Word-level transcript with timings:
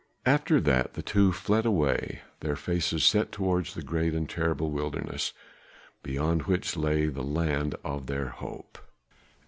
After 0.25 0.59
that 0.59 0.95
the 0.95 1.03
two 1.03 1.31
fled 1.31 1.63
away, 1.63 2.23
their 2.39 2.55
faces 2.55 3.03
set 3.03 3.31
towards 3.31 3.75
the 3.75 3.83
great 3.83 4.15
and 4.15 4.27
terrible 4.27 4.71
wilderness, 4.71 5.31
beyond 6.01 6.47
which 6.47 6.75
lay 6.75 7.05
the 7.05 7.21
land 7.21 7.75
of 7.83 8.07
their 8.07 8.29
hope. 8.29 8.79